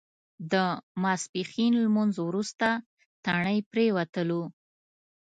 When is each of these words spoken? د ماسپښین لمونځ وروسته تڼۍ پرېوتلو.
د 0.51 0.53
ماسپښین 1.01 1.73
لمونځ 1.85 2.13
وروسته 2.21 2.67
تڼۍ 3.25 3.57
پرېوتلو. 3.71 4.41